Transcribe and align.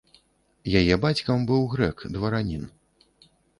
Яе 0.79 0.95
бацькам 1.03 1.45
быў 1.53 1.69
грэк, 1.75 1.97
дваранін. 2.17 2.67